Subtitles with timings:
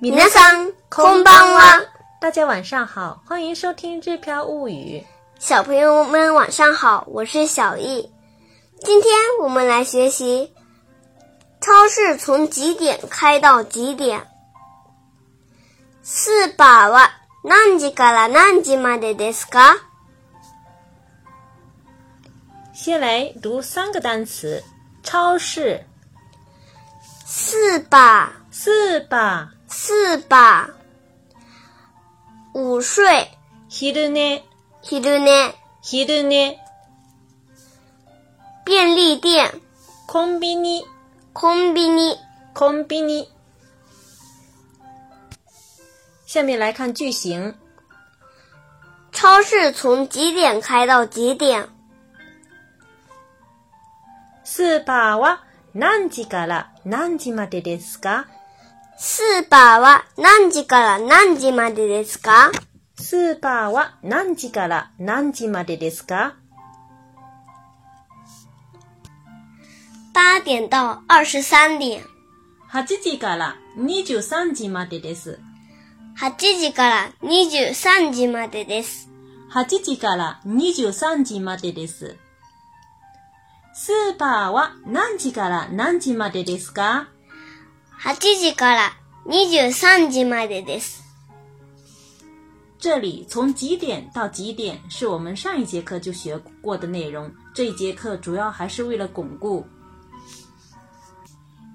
[0.00, 1.86] 皆さん、こんばんは。
[2.20, 5.00] 大家晚上好，欢迎收听《日飘物语》。
[5.38, 8.10] 小朋友们晚上好，我是小易。
[8.84, 10.52] 今天我们来学习，
[11.60, 14.22] 超市从几点开到几点？
[16.02, 17.10] スーパーは
[17.42, 19.76] 何時から何時までですか？
[22.74, 24.62] 先来读三个单词：
[25.02, 25.84] 超市、
[27.24, 30.69] スーパー、スーパスー 四吧，
[32.53, 33.29] 午睡。
[33.69, 34.43] 昼呢？
[34.83, 35.53] 昼呢？
[35.81, 36.57] 昼呢？
[38.65, 39.61] 便利店。
[40.07, 40.83] コンビニ。
[41.33, 42.17] コンビニ。
[42.53, 43.29] コンビニ。
[46.25, 47.55] 下面来看句型。
[49.13, 51.69] 超市从几点开到几点？
[54.43, 58.27] スーパーは何時から何時までですか？
[59.03, 62.51] スーパーは何時から何時までですか？
[62.99, 66.35] スーパーは何時から何時までですか？
[70.13, 72.03] 八点到二十三点。
[72.71, 75.39] 8時から23時までです。
[76.19, 79.09] 8時から23時までです。
[79.51, 82.17] 8時から23時までです。
[83.73, 87.07] スーパーは何時から何時までですか？
[88.00, 88.92] 8時から
[89.26, 91.02] 23時までです。
[92.78, 99.66] 这里从几点到几点是我们上一节课就学过的内容，这一节课主要还是为了巩固。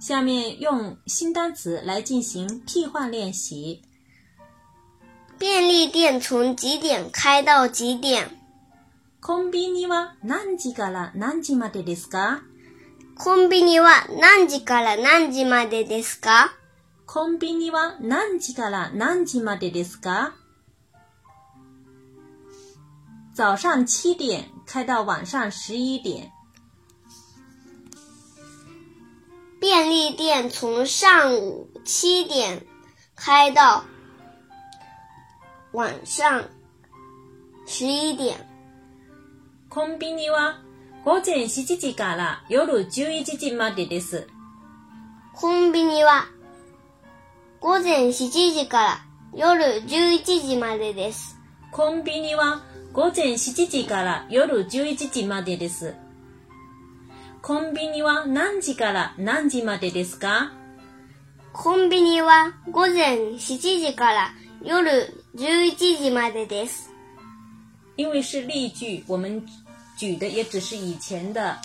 [0.00, 3.82] 下面用新单词来进行替换练习。
[5.38, 8.28] 便利店从几点开到几点？
[9.20, 12.42] コンビニは何時から何時までですか
[13.17, 16.51] コンビニは何時から何時までですか？
[17.05, 20.33] コンビニは何時から何時までですか？
[23.33, 26.31] 早上七点开到晚上十一点。
[29.61, 32.65] 便利店从上午七点
[33.15, 33.85] 开到
[35.71, 36.49] 晚上
[37.65, 38.45] 十一点。
[39.69, 40.59] コンビニは
[41.05, 44.27] 午前7時から夜11時までです。
[45.35, 46.25] コンビニは
[47.59, 49.05] 午前7時から
[49.35, 51.37] 夜11時までです。
[51.71, 55.93] コンビニは午前7時から夜11時までです。
[57.43, 60.53] コンビニは何時から何時までですか？
[61.53, 64.31] コンビニは午前7時から
[64.63, 64.89] 夜
[65.35, 66.89] 11時までです。
[67.95, 69.45] 因为是例句，我们
[69.96, 71.58] 举的也只是以前的，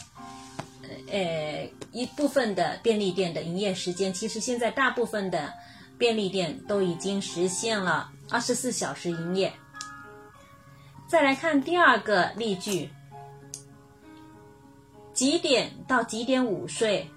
[1.09, 4.13] 呃，一部分的便利店的营业时间。
[4.13, 5.53] 其实现在大部分的
[5.97, 9.53] 便利店都已经实现了二十四小时营业。
[11.07, 12.89] 再来看第二个例句，
[15.13, 17.07] 几点到几点午睡？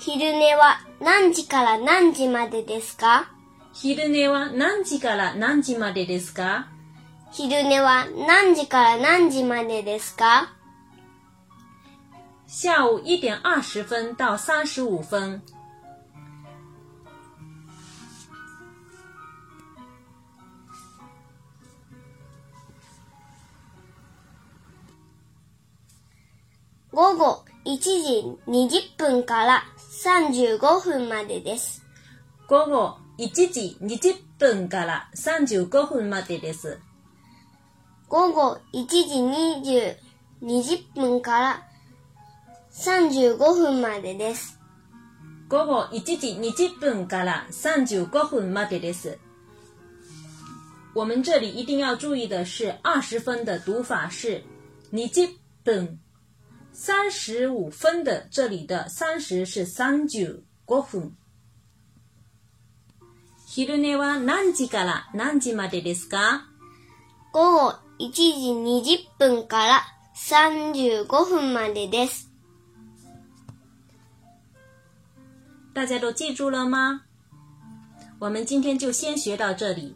[0.00, 3.26] 昼寝は何時から何時までですか
[3.74, 6.68] 昼寝は何時から何時までですか
[7.35, 10.49] 昼寝は何時から何時までですか？
[12.45, 15.41] 下午一点二十分到三十五分。
[26.91, 29.63] 午後1時20分から
[30.03, 31.81] 35分までです。
[32.47, 36.77] 午後1時20分から35分までです。
[38.13, 38.99] 午後1時
[39.63, 39.95] 20
[40.43, 41.63] 20分から
[42.71, 44.59] 35分までです。
[45.49, 49.17] 午後1時20分から35分までです。
[50.93, 54.43] 我们这里一定要注意的是，二十分的读法是
[54.91, 55.31] 20
[55.65, 55.97] 分，
[56.71, 60.43] 三十五分的这里的三十是35
[60.83, 61.17] 分。
[63.47, 66.41] 昼寝は何時から何時までですか？
[67.33, 68.23] 午後1時
[68.97, 69.83] 20分から
[70.15, 72.29] 35分までです。
[75.73, 77.01] 大家都记住了吗？
[78.19, 79.95] 我们今天就先学到这里。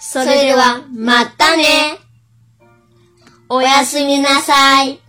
[0.00, 1.98] それでは、またね。
[3.48, 5.00] おやすみなさい。